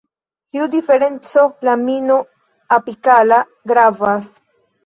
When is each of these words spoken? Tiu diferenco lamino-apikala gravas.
Tiu 0.53 0.63
diferenco 0.75 1.43
lamino-apikala 1.69 3.41
gravas. 3.75 4.33